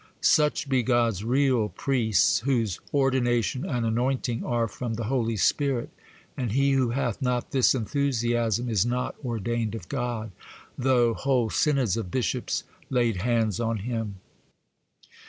[0.23, 5.91] Such be God's real priests, whose ordination and anointing are from the Holy Spirit;
[6.35, 10.31] and he who hath not this enthusiasm is not ordained of God,
[10.75, 14.15] though whole synods of bishops laid hands on him.